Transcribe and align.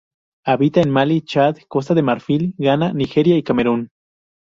Habita 0.43 0.81
en 0.81 0.89
Malí, 0.89 1.21
Chad, 1.21 1.57
Costa 1.67 1.93
de 1.93 2.01
Marfil, 2.01 2.55
Ghana, 2.57 2.91
Nigeria 2.91 3.37
y 3.37 3.43
Camerún. 3.43 3.91